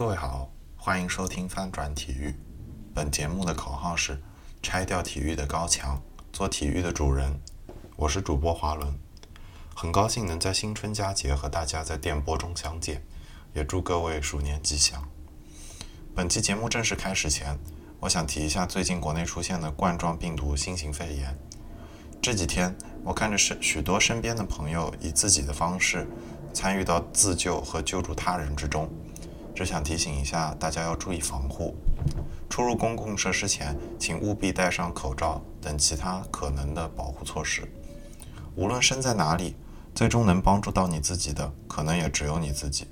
[0.00, 2.34] 各位好，欢迎收听翻转体育。
[2.94, 4.18] 本节目的口号是
[4.64, 6.00] “拆掉体育的高墙，
[6.32, 7.38] 做体育的主人”。
[7.96, 8.98] 我是主播华伦，
[9.76, 13.04] 很高兴能在新春佳节和大家在电波中相见，
[13.52, 15.06] 也祝各位鼠年吉祥。
[16.14, 17.58] 本期节目正式开始前，
[18.00, 21.38] 我想提一下最近国内出现的冠状病毒新型肺炎。
[22.22, 22.74] 这几天，
[23.04, 26.08] 我看着是许多身边的朋友以自己的方式
[26.54, 28.90] 参与到自救和救助他人之中。
[29.60, 31.76] 只想提醒一下大家要注意防护，
[32.48, 37.70] 出入公共设施前，请务必戴上口罩等其他可能的保护措施。
[38.54, 39.54] 无论身在哪里，
[39.94, 42.88] 最终能帮助到你自己的，可能也只有你自己。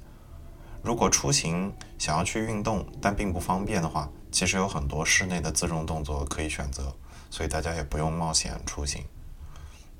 [0.82, 6.94] 如果出行想要去运动，但并不方便的话，其实有很多室内的自重动作可以选择，
[7.30, 9.02] 所以大家也不用冒险出行。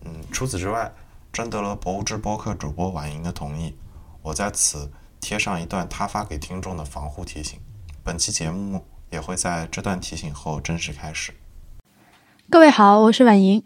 [0.04, 0.92] 嗯，除此之外，
[1.32, 3.74] 征得了博物志播客主播婉莹的同意，
[4.20, 4.92] 我在此。
[5.20, 7.58] 贴上一段他发给听众的防护提醒。
[8.02, 11.32] 本期节目也会在这段提醒后正式开始。
[12.50, 13.62] 各位好，我是婉莹。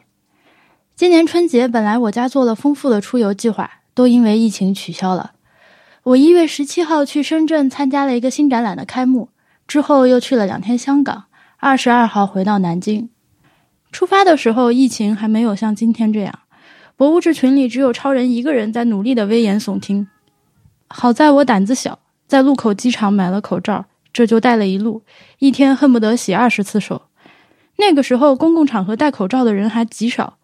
[0.96, 5.32] 今年春节本来我家做了丰富的出游计划，都因为疫情取消了。
[6.02, 9.28] 我一月十七号去深圳参加了一个新展览的开幕，
[9.68, 11.24] 之后又去了两天香港，
[11.58, 13.08] 二十二号回到南京。
[13.92, 16.40] 出发的时候，疫情还没有像今天这样，
[16.96, 20.08] 博物志群里只有超人一个人在努力的危言耸听。
[20.94, 25.02] 好在我胆子小，在禄口机场买了口罩，这就戴了一路，
[25.38, 27.02] 一天恨不得洗二十次手。
[27.76, 30.38] 那个时候公共场合戴口罩的人还极少。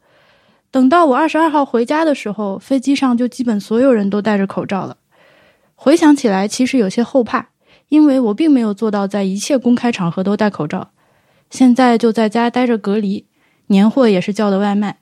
[0.71, 4.97] 等到我二十二号回家的时候，飞机上就基本所有人都戴着口罩了。
[5.75, 7.51] 回想起来，其实有些后怕，
[7.89, 10.91] 因为我并没有做到在一切公开场合都戴口罩。
[11.51, 13.27] 现在就在家待着隔离，
[13.69, 14.98] 年货也是叫的外卖。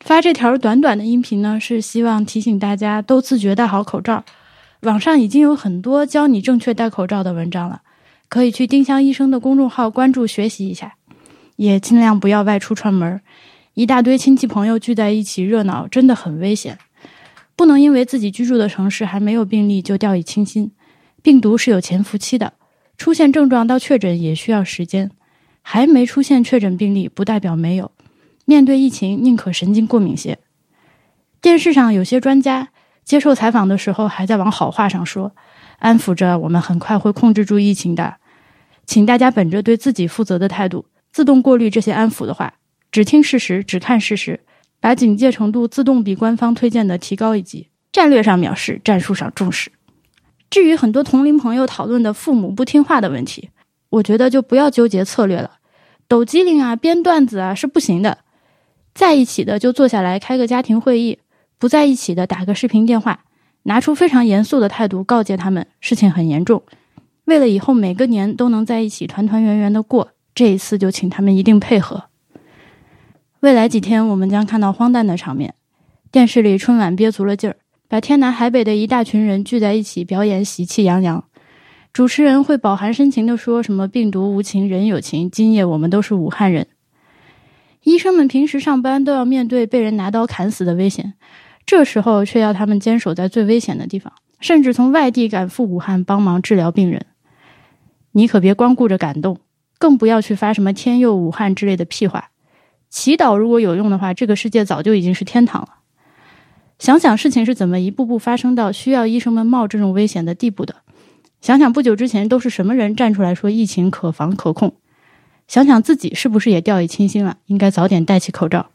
[0.00, 4.24] 发这条短短的音频呢，是希望提醒大家都自觉戴好口罩。
[4.82, 7.82] 网上已经有很多教你正确戴口罩的文章了，
[8.28, 10.94] 可以去丁香医生的公众号关注学习一下。
[11.56, 13.20] 也尽量不要外出串门，
[13.74, 16.78] 一大堆亲戚朋友聚在一起热闹真的很危险。
[17.56, 20.70] 不能因为自己居住的城市还没有病例就掉以轻心，
[21.20, 22.52] 病毒是有潜伏期的，
[22.96, 25.10] 出现症状到确诊也需要时间。
[25.60, 27.90] 还没出现确诊病例不代表没有。
[28.48, 30.38] 面对疫情，宁可神经过敏些。
[31.42, 32.70] 电视上有些专家。
[33.04, 35.34] 接受采访的时候，还在往好话上说，
[35.80, 38.16] 安抚着我们很快会控制住疫情的，
[38.86, 42.54] 请大家本着对自己负责的态度，自动过滤这些安抚的话，
[42.90, 44.40] 只听事实，只看事实，
[44.80, 49.70] 把警戒程度自动比官方推荐的提高一级，战略上藐视，战术上重视。
[50.48, 53.50] 至于很多同龄朋友讨论的父母不听话的问题，
[53.90, 55.58] 我觉得就不要纠结策略了，
[56.08, 58.18] 抖机灵啊，编段子啊是不行的，
[58.98, 61.20] 在一起的就坐下来开个家庭会议。
[61.56, 63.20] 不在一起的打个视频电话，
[63.62, 66.64] 拿出非常严肃的态度告诫他们事情很严重。
[67.26, 72.06] 为了以后每个年都能在一起团团圆圆的过，这一次就请他们一定配合。
[73.38, 75.54] 未来几天我们将看到荒诞的场面：
[76.10, 81.22] 电视里春晚憋足了劲儿，把天南海北的一大群人聚在一起表演喜气洋洋。
[81.92, 86.66] 主持人会饱含深情地说什么“病毒无情，人有情”，今夜我们都是武汉人。
[87.88, 91.14] 医生们平时上班都要面对被人拿刀砍死的危险。
[91.64, 97.06] 这时候却要他们坚守在最危险的地方，甚至从外地赶赴武汉帮忙治疗病人。
[98.12, 99.38] 你可别光顾着感动，
[99.78, 102.28] 更不要去发什么“天佑武汉”之类的屁话。
[102.90, 105.68] 祈祷如果有用的话，这个世界早就已经是天堂了。
[106.78, 110.76] 想想事情是怎么一步步发生到需要医生们冒这种危险的地步的。
[111.40, 114.74] 想想不久之前都是什么人站出来说疫情可防可控。
[115.48, 118.70] 想想自己是不是也掉以轻心了，应该早点戴起口罩。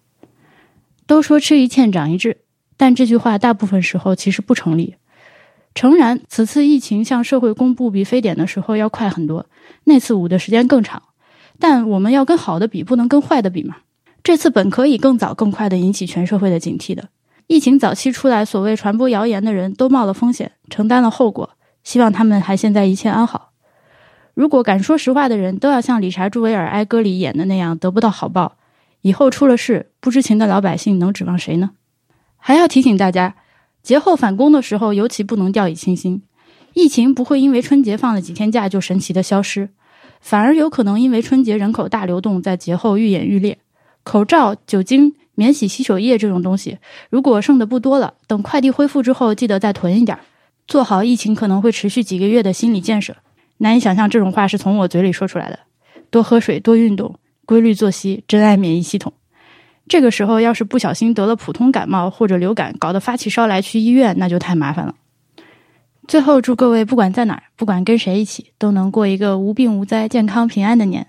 [1.07, 2.39] 都说吃一堑长一智。
[2.75, 4.95] 但这句话大部分时候其实不成立。
[5.75, 9.45] 诚然，此次疫情向社会公布比非典的时候要快很多，
[9.83, 11.03] 那次捂的时间更长。
[11.59, 13.77] 但我们要跟好的比，不能跟坏的比嘛。
[14.23, 17.09] 这次本可以更早更快的引起全社会的警惕的。
[17.47, 21.51] 疫情早期出来，所谓传播谣言的人都冒了风险，承担了后果。
[21.83, 23.52] 希望他们还现在一切安好。
[24.33, 28.57] 如果敢说实话的人都要像理查·朱维尔哀歌里演的那样得不到好报，
[29.01, 31.71] 以后出了事，不知情的老百姓能指望谁呢？
[32.37, 33.35] 还要提醒大家，
[33.81, 36.23] 节后返工的时候尤其不能掉以轻心。
[36.73, 39.69] 疫情不会因为春节放了几天假就神奇的消失，
[40.19, 43.59] 反而有可能因为春节人口大流动，在节后愈演愈烈。
[44.03, 46.79] 口罩、酒精、免洗洗手液这种东西，
[47.11, 50.17] 如果剩的不多了，等快递恢复之后，记得再囤一点，
[50.67, 53.15] 做好疫情可能会持续几个月的心理建设。
[53.63, 55.57] 难以想象这种话是从我嘴里说出来的。
[56.09, 59.13] 多喝水，多运动，规律作息，珍爱免疫系统。
[59.87, 64.95] 这个时候，要是不小心得了普通感冒或者流感，搞得发起烧来去医院，那就太麻烦了。
[66.09, 71.07] 最后，祝各位不管在哪儿，不管跟谁一起，都能过一个无病无灾、健康平安的年。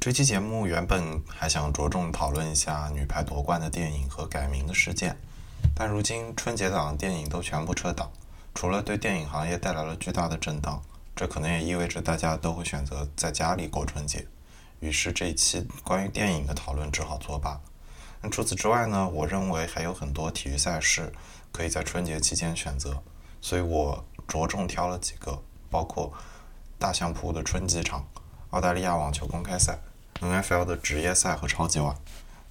[0.00, 5.16] 这期节目原本还想着重讨论一下女排夺冠的电影和改名的事件，
[5.74, 8.10] 但如今春节档电影都全部撤档，
[8.54, 10.82] 除了对电影行业带来了巨大的震荡，
[11.16, 14.26] 这可能也意味着大家都会选择在家里过春节。
[14.80, 17.60] 于是这一期关于电影的讨论只好作罢。
[18.22, 19.08] 那除此之外呢？
[19.08, 21.12] 我认为还有很多体育赛事
[21.50, 23.02] 可以在春节期间选择，
[23.40, 26.12] 所以我着重挑了几个，包括
[26.78, 28.06] 大相扑的春季场、
[28.50, 29.78] 澳大利亚网球公开赛、
[30.20, 31.96] NFL 的职业赛和超级碗、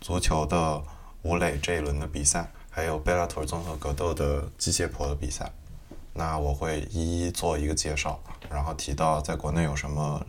[0.01, 0.81] 足球的
[1.21, 5.51] 吴磊这一轮的比赛，还有贝拉托综合格斗的机械婆的比赛。
[6.13, 8.17] 那我会一一做一个介绍，
[8.49, 10.25] 然后提到在国内有什么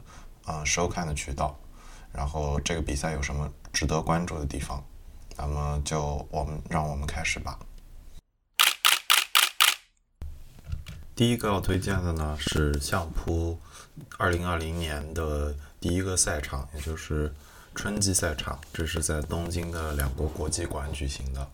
[0.47, 1.57] 呃收看的渠道，
[2.13, 4.83] 然后这个比赛有什么值得关注的地方。
[5.37, 7.57] 那么就我们让我们开始吧。
[11.15, 13.57] 第一个要推荐的呢是相扑
[14.19, 17.33] 二零二零年的第一个赛场，也就是
[17.77, 21.49] 春季赛场，这是在东京的两国国际馆举行的。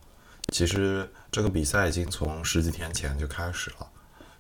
[0.49, 3.87] 其实这个比赛已经从十几天前就开始了，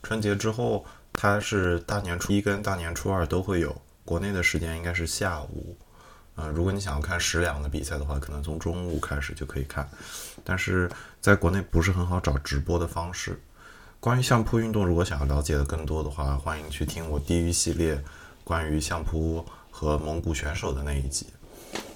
[0.02, 5.76] 春节之后它是大年初一跟大年初二都会有，国内的时间应该是下午。
[6.36, 9.88] 呃，如果你想要看十两的比赛的话，可能从中午开始就可以看，
[10.44, 13.40] 但是在国内不是很好找直播的方式。
[13.98, 17.98] 关于相扑运动，如果想要了解的更多的话，欢迎去听我地狱系列
[18.44, 21.26] 关于相扑和蒙古选手的那一集。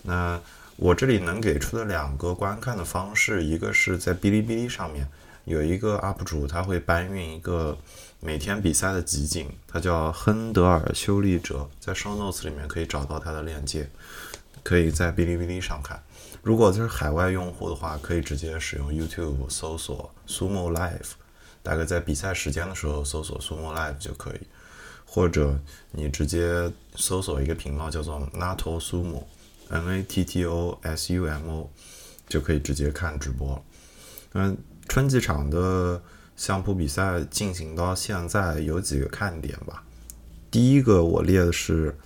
[0.03, 0.41] 那
[0.81, 5.07] 我这里能给出的两个观看的方式，一个是在哔哩哔哩上面
[5.45, 7.77] 有一个 UP 主，他会搬运一个
[8.19, 13.91] 每天比赛的集锦，他叫亨德尔修利者，在 Show Notes 里面可以找到他的链接。
[14.63, 16.03] 可以在哔哩哔哩上看。
[16.43, 21.13] 如果就是海外用户的话，可以直接使用 YouTube 搜索 Sumo Live，
[21.63, 24.41] 大概在比赛时间的时候搜索 Sumo Live 就可以。
[25.05, 25.59] 或者
[25.91, 28.81] 你直接搜索一个频道叫做 Nato
[29.71, 31.71] N A T T O S U M O，
[32.29, 33.65] 就可以直接看直播。
[34.35, 34.57] 嗯，
[34.87, 36.03] 春季场的
[36.37, 39.83] 相扑比赛进行到现在有几个看点吧。
[40.51, 41.97] 第一个我列的是，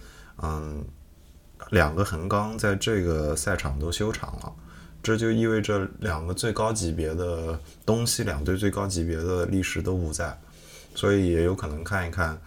[0.40, 0.84] 嗯。
[1.70, 4.52] 两个横纲在这个赛场都休场了，
[5.02, 10.38] 这就意味着两个最高级别的东西两队最高级别的力士都不在，
[10.94, 12.38] 所以也有可能看一看，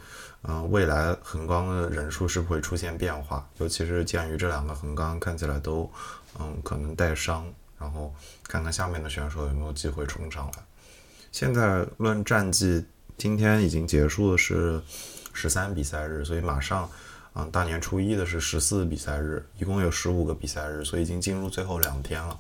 [0.44, 5.90] 嗯，未来横纲的人数是不会出现变化，尤其是鉴于这两个横纲看起来都，
[6.40, 7.46] 嗯，可能带伤，
[7.80, 8.14] 然后
[8.48, 10.64] 看看下面的选手有没有机会冲上来。
[11.32, 12.86] 现在论战绩，
[13.18, 14.82] 今天已经结束的是
[15.34, 16.90] 十三比赛日，所以马上。
[17.40, 22.40] 嗯，大年初一的是十四比赛日，一共有十五个比赛日，所以已经进入最后两天了。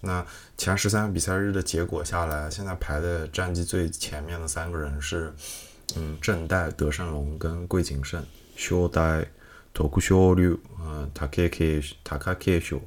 [0.00, 0.24] 那
[0.56, 5.34] 前十三个比赛日的结果下来，现在排的战绩最前面的三个人是，
[5.94, 8.24] 嗯，正代、德胜龙跟桂景胜。
[8.56, 9.24] 小代、
[9.72, 11.64] 托库小六，嗯，塔克克
[12.02, 12.80] 塔卡克修。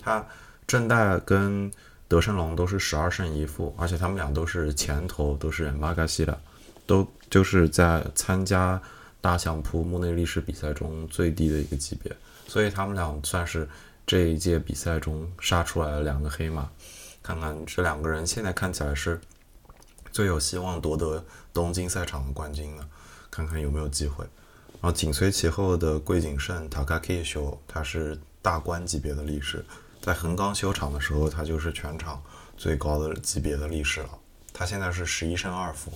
[0.00, 0.26] 他
[0.66, 1.70] 正代跟
[2.08, 6.40] 德胜龙都是十二胜一负，而且他们俩都是前头都是马嘎西的，
[6.86, 8.82] 都就是在参加。
[9.18, 12.14] 大相扑墓内力士比赛中最低的一个级别，
[12.46, 13.68] 所以他们俩算是
[14.06, 16.70] 这一届比赛中杀出来的两个黑马。
[17.24, 19.20] 看看这两个人现在看起来是
[20.16, 21.22] 最有希望夺得
[21.52, 22.88] 东京赛场的冠军的，
[23.30, 24.24] 看看有没有机会。
[24.80, 29.62] 然后紧随其后的桂景胜 Takaki 修，他是大关级别的力士，
[30.00, 32.22] 在横纲休场的时候，他就是全场
[32.56, 34.08] 最高的级别的力士了。
[34.54, 35.92] 他现在是十一胜二负。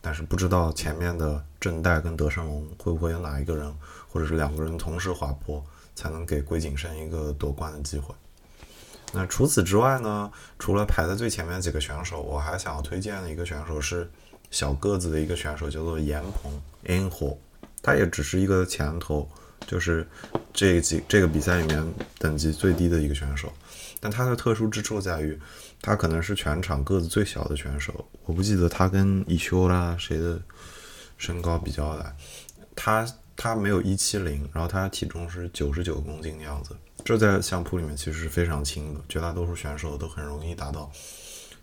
[0.00, 3.72] 但是不知道前面的正代跟德胜龙会不会有哪一个人，
[4.08, 5.64] 或者是两个人同时滑坡，
[5.94, 8.12] 才能给桂景胜一个夺冠的机会。
[9.14, 10.30] 那除此之外呢？
[10.58, 14.10] 除了排在最前面几个选手，我还想要推荐的一个选手是
[14.50, 16.52] 小个子的一个选手，叫做严鹏
[16.82, 17.38] （In Ho），
[17.82, 19.28] 他也只是一个前头，
[19.66, 20.06] 就是
[20.52, 23.52] 这几这个比赛里面等级最低的一个选手。
[24.00, 25.38] 但他的特殊之处在于。
[25.86, 27.92] 他可能是全场个子最小的选手，
[28.24, 30.40] 我不记得他跟伊修啦谁的
[31.18, 32.16] 身高比较矮，
[32.74, 33.06] 他
[33.36, 40.90] 他没有一七零，然后他体重是九十九公斤的样子，这在相扑里面其实是非常轻的，绝大多数选手都很容易达到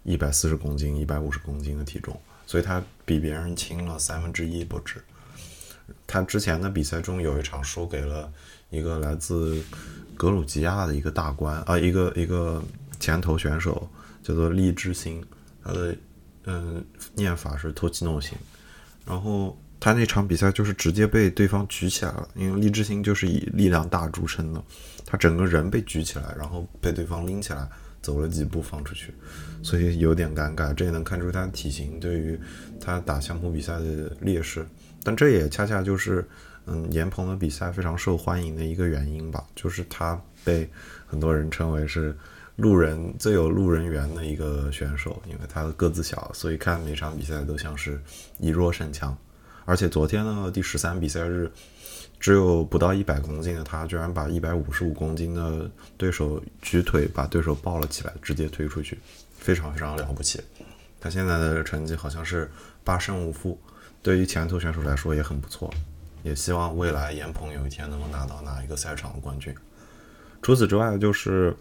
[0.03, 5.03] 一百四十公斤、一百五十公斤的体重，所以他比别人轻了三分之一不止。
[6.07, 8.31] 他之前的比赛中有一场输给了
[8.69, 9.63] 一个来自
[10.17, 12.61] 格鲁吉亚的一个大官啊，一个一个
[12.99, 13.87] 前头选手。
[14.23, 15.25] 叫做利之星，
[15.63, 15.95] 他的
[16.43, 16.85] 嗯
[17.15, 18.37] 念法是托奇诺星，
[19.03, 24.63] 然后他那场比赛就是直接被对方举起来了，因为励志星就是以力量大著称的，
[25.07, 27.67] 他整个人被举起来，然后被对方拎起来，
[27.99, 29.11] 走了几步放出去，
[29.63, 30.71] 所以有点尴尬。
[30.71, 32.39] 这也能看出他体型对于
[32.79, 34.63] 他打相扑比赛的劣势。
[35.03, 36.23] 但这也恰恰就是，
[36.67, 40.69] 嗯，严鹏的比赛非常受欢迎的一个原因吧，就是他被
[41.07, 42.15] 很多人称为是
[42.55, 47.99] 路人最有路人缘的一个选手，因为他的个子小，所以看每场比赛都像是
[48.37, 49.17] 以弱胜强。
[49.65, 51.51] 而且昨天呢，第十三比赛日，
[52.19, 58.99] 只有不到一百公斤的他，居然把一百五十五公斤的对手举腿把对手抱了起来，直接推出去，
[59.37, 60.41] 非常非常了不起。
[60.99, 62.49] 他现在的成绩好像是
[62.83, 63.59] 八胜五负。
[64.03, 65.71] 对于前途选手来说也很不错，
[66.23, 69.53] 也希望未来严鹏有一天能够拿到哪一个赛场的冠军。
[70.41, 71.55] 除此之外，就是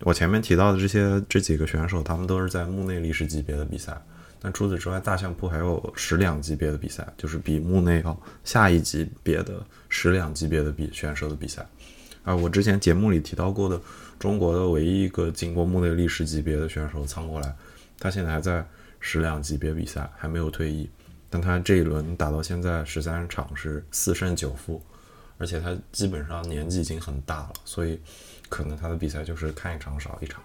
[0.00, 3.98] 我前面提到的这些这几个选手，他们都是在墓内历史级别的比赛。
[4.40, 11.66] 但除此之外，大相扑还有十两级别的比赛，就是比木内要下一级别的十两级别的比选手的比赛。
[12.22, 13.80] 啊，我之前节目里提到过的，
[14.18, 17.56] 中国的唯一一个进过木内历史级别的选手苍国来，
[17.98, 18.66] 他现在还在
[19.00, 20.88] 十两级别比赛，还没有退役。
[21.30, 24.82] 但他这一轮打到现在十三场是四胜九负，
[25.36, 28.00] 而且他基本上年纪已经很大了，所以
[28.48, 30.42] 可能他的比赛就是看一场少一场。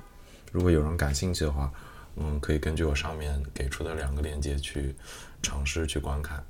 [0.52, 1.72] 如果有人感兴趣的话，
[2.16, 4.96] 嗯，可以根据我上面给出的两个链接去
[5.42, 6.44] 尝试去观看。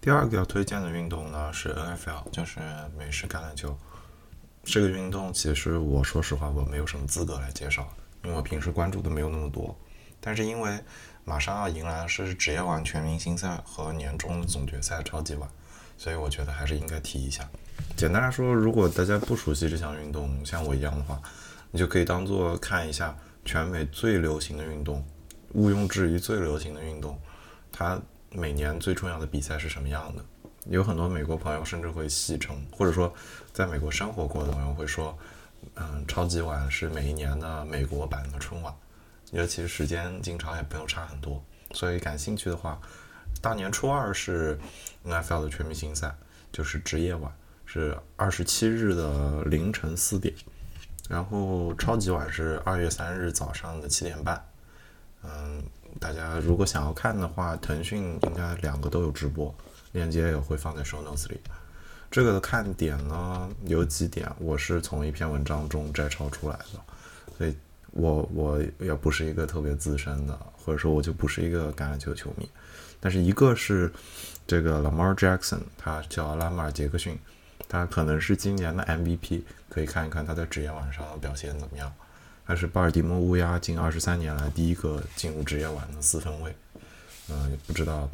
[0.00, 2.60] 第二个要推荐的运动呢是 NFL，就是
[2.96, 3.76] 美式橄榄球。
[4.62, 7.88] 这个运动其实我说实话我没有什么资格来介绍。
[8.22, 9.78] 因为我平时关注的没有那么多，
[10.18, 10.80] 但是因为
[11.24, 15.46] 马上要迎来的是职业碗全明星赛和年终总决赛超级碗，
[15.96, 17.48] 所以我觉得还是应该提一下。
[17.96, 21.20] 简单来说，如果大家不熟悉这项运动，像我一样的话，
[21.70, 25.04] 你就可以当做看一下全美最流行的运动，
[25.52, 27.18] 毋庸置疑最流行的运动，
[27.72, 30.24] 它每年最重要的比赛是什么样的。
[30.66, 33.12] 有很多美国朋友甚至会戏称，或者说
[33.52, 35.16] 在美国生活过的朋友会说。
[35.76, 38.72] 嗯，超级碗是每一年的美国版的春晚，
[39.32, 42.78] 尤其是时间经常也不用差很多，所以感兴趣的话，
[43.44, 44.58] 大年初二是
[45.04, 46.16] NFL 的全明星赛，
[46.50, 47.30] 就是职业晚，
[47.66, 50.34] 是二十七日的凌晨四点，
[51.10, 54.42] 然后超级晚是二月三日早上的七点半。
[55.22, 55.62] 嗯，
[56.00, 59.54] 大家如果想要看的话，腾讯应该两个都有直播，
[59.92, 61.38] 链接也会放在 show notes 里。
[62.10, 66.80] 这个的看点呢有几点，我是从一篇文章中摘抄出来的，
[67.36, 67.54] 所以
[67.90, 72.48] 我我也不是一个特别资深的，或者说我就不是一个橄榄球球迷，
[73.04, 73.92] 但是一个是
[74.46, 77.18] 这个 Lamar Jackson，他叫拉马尔杰克逊，
[77.68, 81.92] 他可能是今年的 MVP，可以看一看他在职业晚上表现怎么样，
[82.46, 86.56] 他是巴尔的摩乌鸦近二十三年来第一个进入职业晚的四分卫。
[87.28, 88.08] 嗯，也不知道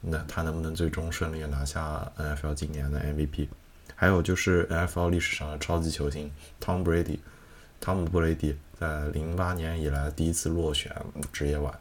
[0.00, 3.48] 那他能不能最终顺利拿下 NFL 今年的 MVP。
[3.96, 6.30] 还有就是 NFL 历史上的超级球星
[6.62, 7.18] Tom Brady，
[7.80, 10.94] 汤姆·布雷迪在零八年以来第一次落选
[11.32, 11.76] 职业晚，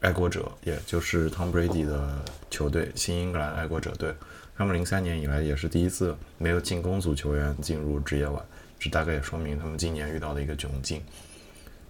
[0.00, 4.14] 爱国者，也就是 Tom Brady 的球队新英格兰爱国者队，
[4.56, 8.44] 他们零三年以来也是第一次没有进攻组球员进入职业碗，
[8.78, 11.02] 这大概也说明他们今年遇到的一个窘境。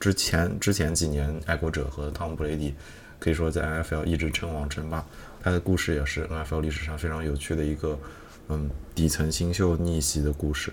[0.00, 2.74] 之前之前几年，爱国者和汤姆·布雷迪。
[3.20, 5.04] 可以说在 NFL 一直称王称霸，
[5.42, 7.98] 他的故事也是 NFL 历史上非常有趣的一个，
[8.46, 10.72] 嗯，底层新秀逆袭的故事。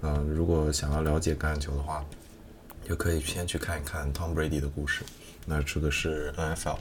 [0.00, 2.02] 嗯，如果想要了解橄榄球的话，
[2.88, 5.04] 也可以先去看一看 Tom Brady 的故事。
[5.46, 6.78] 那这个是 NFL。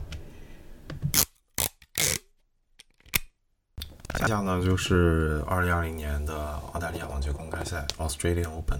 [4.19, 6.35] 接下呢，就是2020年的
[6.73, 8.79] 澳大利亚网球公开赛 Australian Open。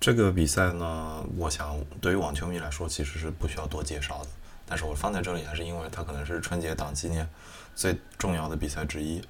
[0.00, 4.30] 这个比赛呢，我想对于网球迷来说，其实是不需要多介绍的。
[4.66, 7.28] 但是我放在这里还是因为它可能是春节档纪念
[7.76, 9.22] 最重要的比赛之一，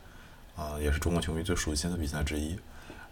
[0.57, 2.59] 啊，也是中国球迷最熟悉的比赛之一。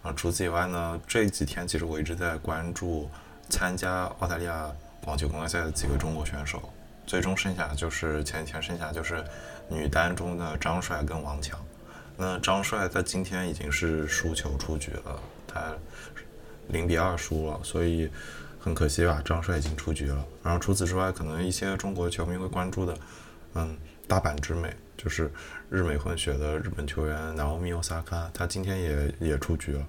[0.01, 3.07] 啊，除此以外呢，这几天其实我一直在关注
[3.49, 4.71] 参加澳大利亚
[5.05, 6.61] 网球公开赛的几个中国选手，
[7.05, 9.23] 最终剩下就是前几天剩下就是
[9.69, 11.59] 女单中的张帅跟王强。
[12.17, 15.73] 那张帅在今天已经是输球出局了，他
[16.69, 18.09] 零比二输了，所以。
[18.63, 20.23] 很可惜吧，张帅已经出局了。
[20.43, 22.95] 然后除此之外，可能一些中国球迷会关注的，
[23.55, 23.75] 嗯，
[24.07, 25.31] 大阪直美就是
[25.67, 29.83] 日美混血的日本球员南欧米奥萨卡，他今天也也出局了。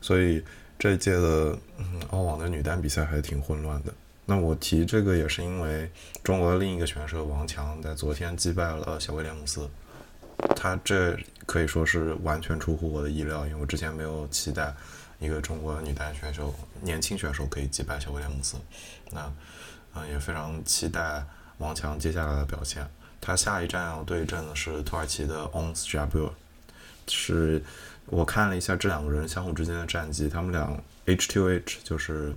[0.00, 0.42] 所以
[0.76, 3.94] 这一届的嗯澳网的女单比赛还挺混乱的。
[4.30, 5.90] 那我提这个也是因为
[6.22, 9.66] 中国的另一个选手王强在昨天击败了小威廉姆斯，
[10.54, 14.74] 他这可以说是完全出乎我的意料，因为我之前没有期待。
[15.20, 18.56] 一个中国女单选手，年轻选手可以击败小威廉姆斯，
[19.10, 19.32] 那
[19.96, 21.24] 嗯也非常期待
[21.56, 22.88] 王强接下来的表现。
[23.20, 26.30] 他下一站要对阵的是土耳其的 Ons Jabeur，
[27.08, 27.60] 是
[28.06, 32.32] 我看了一下这两个人相互之间的战绩，他们俩 H to H 就是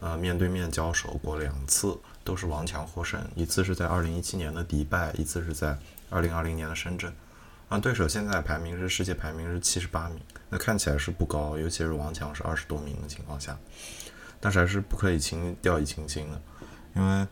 [0.00, 5.78] 呃面对面交手过两次，都是王强获胜，一次是在二零一七年的迪拜，一次是在
[6.08, 7.12] 二零二零年的深圳。
[7.68, 13.56] 啊，对手现在排名是世界排名是七十八名，那看起来是不高，尤其是王强是二十多名的情况下，
[14.40, 16.42] 但是还是不可以轻掉以轻心的，
[16.96, 17.26] 因为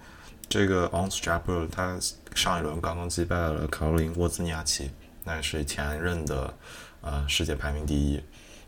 [0.48, 1.98] 这个 o n s t r a p e r 他
[2.36, 4.92] 上一轮刚刚击败了卡罗琳沃兹尼亚奇，
[5.24, 6.54] 那是前任的
[7.00, 8.22] 呃世界排名第一，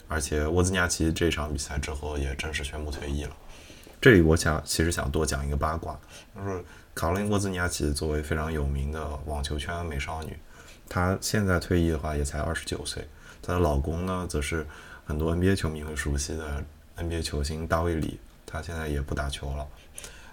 [0.08, 3.36] 而且沃兹尼亚奇这场比赛之后也正式宣布退役了。
[4.00, 5.98] 这里我想其实想多讲一个八卦，
[6.34, 6.64] 就是
[6.94, 10.34] 卡罗琳沃兹尼亚奇作为非常有名的网球圈美少女。
[10.88, 13.06] 她现在退役的话也才二十九岁，
[13.42, 14.66] 她的老公呢则是
[15.04, 16.64] 很多 NBA 球迷会熟悉的
[16.96, 19.68] NBA 球星大卫里，他现在也不打球了。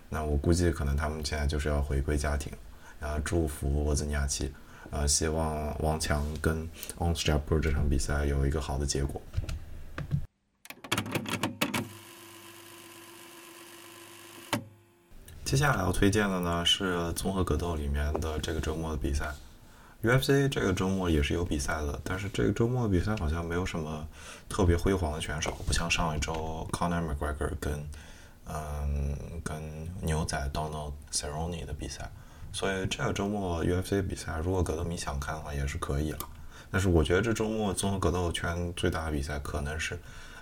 [0.09, 2.51] 那我估计可能他们现在就是要回归家庭，
[3.01, 4.49] 然后祝福沃兹尼亚奇，
[4.91, 6.65] 呃，希望王强跟
[6.99, 9.21] Ons Jabeur 这场比赛有一个好的结果。
[15.47, 19.33] 接下来要推荐的呢是综合格斗里面的这个周末的比赛。
[20.03, 24.05] UFC 这个周末也是有比赛的，但是这个周末的比赛好像没有什么
[24.49, 27.81] 特别辉煌的选手，不像上一周 Conor McGregor 跟
[28.49, 29.57] 嗯跟
[30.01, 32.11] 牛仔 Donald Cerrone 的比赛，
[32.51, 36.19] 所以这个周末 UFC 比赛如果格斗迷想看的话也是可以了。
[36.69, 39.97] 但是我觉得这周末综合格斗圈最大的比赛可能是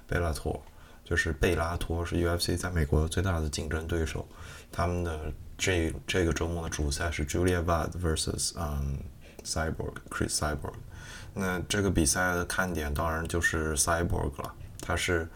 [0.07, 0.59] 贝拉托，
[1.05, 4.27] 就是贝拉托是 UFC 在美国最大的竞争对手，
[4.71, 8.97] 他们的这这个周末的主赛是 Julia Budd vs 嗯。
[9.45, 10.73] Cyborg Chris Cyborg，
[11.31, 14.51] 那这个比赛的看点当然就是 Cyborg 了。
[14.81, 15.27] 她是，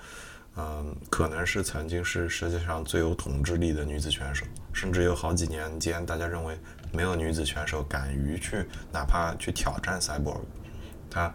[0.57, 6.57] 嗯，可能是曾经是世界上最有统治力的女子选手，甚至有好几年间，大家认为
[6.91, 10.41] 没有女子选手敢于去哪怕去挑战 Cyborg。
[11.09, 11.33] 他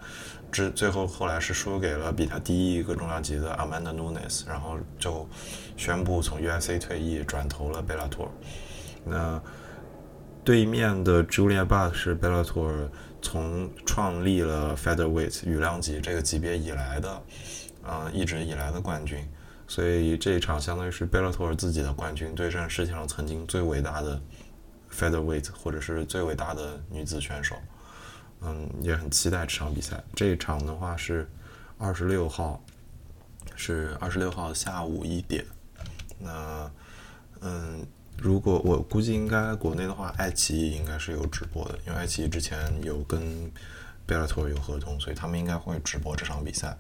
[0.53, 5.29] 之最后后来是输给了比他低一个重量级的 Amanda Nunes，然后就
[5.77, 8.31] 宣布从 UFC 退役，转投了贝拉托。
[9.05, 9.41] 那。
[10.45, 12.71] 对面的 Julia Buck 是贝拉托
[13.23, 17.23] 从创立了 Featherweight 羽量级这个级别以来的，
[17.83, 19.27] 呃，一直以来的冠军，
[19.67, 24.21] 所以这一场相当于是贝拉托自己的冠军对阵世界上曾经最伟大的
[24.93, 27.57] Featherweight 或者是最伟大的女子选手，
[28.45, 30.03] 嗯，也很期待这场比赛。
[30.15, 31.29] 这一场的话是
[31.79, 32.63] 二十六号，
[33.57, 35.45] 是二十六号下午一点，
[36.19, 36.71] 那，
[37.41, 37.87] 嗯。
[38.17, 43.51] 如果我估计应该国内的话，爱奇艺应该是有直播的，因为爱奇艺之前有跟
[44.07, 46.79] 贝拉托尔有合同，所以他们应该会直播这场比赛。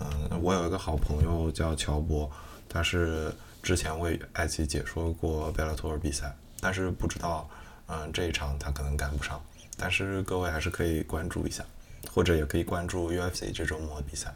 [0.00, 2.30] 嗯，我有一个好朋友叫乔博，
[2.68, 7.48] 他是之前为爱奇艺解说过贝拉托尔比赛，但是不知道，
[7.86, 9.40] 嗯，这一场他可能赶不上。
[9.80, 11.64] 但是各位还是可以关注一下，
[12.12, 14.34] 或者也可以关注 UFC 这周末的比赛。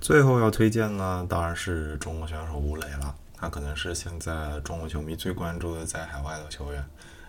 [0.00, 3.14] 最后要推荐呢，当然是中国选手吴磊了。
[3.36, 6.82] 他可能是现在中国球迷最关注的在海外的球员，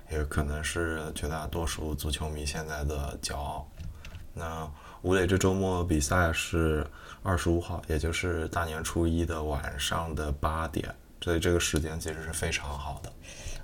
[0.09, 3.67] 也可能是绝大多数足球迷现在的骄傲。
[4.33, 6.85] 那吴磊这周末比赛是
[7.21, 13.11] 二十五号，也就是大年初一的晚上的八点，所以这个时间其实是非常好的。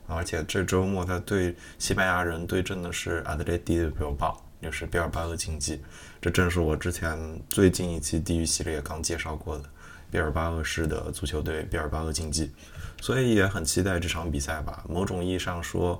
[0.07, 4.41] 而且这周末他对西班牙人对阵的是阿德雷蒂的表报。
[4.61, 5.81] 就是毕尔巴鄂竞技，
[6.19, 7.17] 这正是我之前
[7.49, 9.63] 最近一期地狱系列刚介绍过的
[10.11, 12.51] 毕尔巴鄂市的足球队毕尔巴鄂竞技，
[12.99, 14.83] 所以也很期待这场比赛吧。
[14.89, 15.97] 某种意义上说，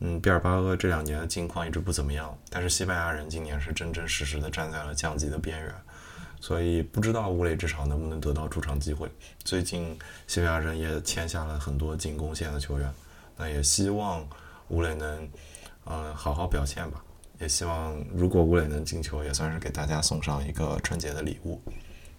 [0.00, 5.72] 嗯，毕尔巴鄂这两年的境况一直不怎么样，但是西班牙人今年是真真实实的站在了降级的边缘，
[6.42, 9.08] 所以不知道吴磊这场能不能得到出场机会。
[9.44, 12.92] 最近西班牙人也签下了很多进攻线的球员，
[13.36, 14.26] 那也希望
[14.66, 15.28] 吴磊能，
[15.86, 17.00] 嗯，好好表现吧。
[17.38, 21.62] 也希望，如果吴磊能进球，也算是给大家送上一个春节的礼物。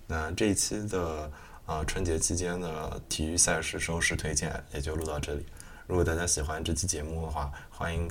[0.08, 1.30] 那这一期的
[1.66, 5.46] 呃春节期间的体育赛事收视推荐也就录到这里。
[5.86, 8.10] 如果大家喜欢这期节目的话，欢迎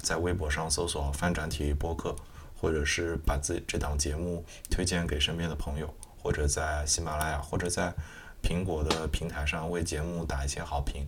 [0.00, 2.14] 在微博上搜索“翻转体育播客”，
[2.60, 7.94] 或者是把自己这档节目推荐给身边的朋友，或者在喜马拉雅或者在
[8.42, 11.06] 苹果的平台上为节目打一些好评。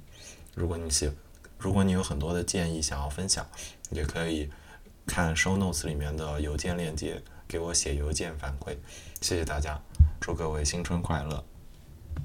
[0.54, 1.10] 如果你喜，
[1.58, 3.46] 如果你有很多的建议想要分享，
[3.90, 4.50] 也可以。
[5.06, 8.76] 看 show notes 里面的邮件链接，给我写邮件反馈，
[9.20, 9.80] 谢谢大家，
[10.20, 11.49] 祝各位新春快乐。